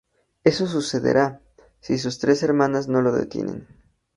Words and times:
Eso 0.43 0.65
sucederá, 0.65 1.41
si 1.79 1.99
sus 1.99 2.17
tres 2.17 2.41
hermanas 2.41 2.87
no 2.87 3.03
lo 3.03 3.11
detienen. 3.11 3.67